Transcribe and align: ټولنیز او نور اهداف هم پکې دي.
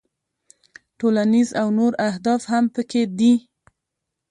ټولنیز 0.99 1.49
او 1.61 1.67
نور 1.77 1.93
اهداف 2.09 2.41
هم 2.51 2.65
پکې 2.75 3.01
دي. 3.17 3.33